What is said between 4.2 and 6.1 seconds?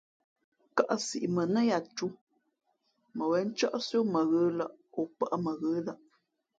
ghə̌lᾱꞌ,o pάʼ mα ghə̌lᾱꞌ.